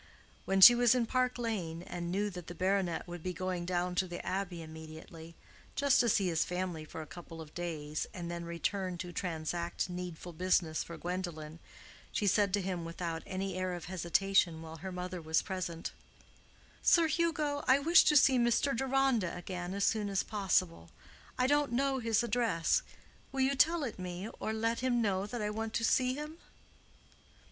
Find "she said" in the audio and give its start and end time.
12.11-12.51